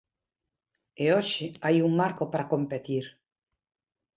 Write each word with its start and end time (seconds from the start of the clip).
E 1.03 1.05
hoxe 1.15 1.45
hai 1.65 1.77
un 1.87 1.91
marco 2.01 2.23
para 2.31 2.49
competir. 2.53 3.05